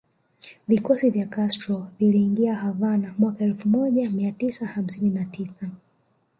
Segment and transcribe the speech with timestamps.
[0.67, 5.69] Vikosi vya Castro viliingia Havana mwaka elfu moja mia tisa hamsini na tisa